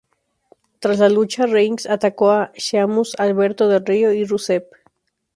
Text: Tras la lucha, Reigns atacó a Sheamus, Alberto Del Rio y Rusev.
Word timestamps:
Tras 0.79 0.97
la 0.97 1.09
lucha, 1.09 1.45
Reigns 1.45 1.85
atacó 1.85 2.31
a 2.31 2.51
Sheamus, 2.55 3.13
Alberto 3.19 3.67
Del 3.67 3.85
Rio 3.85 4.11
y 4.11 4.23
Rusev. 4.25 4.65